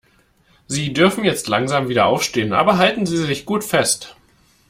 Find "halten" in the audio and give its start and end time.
2.79-3.05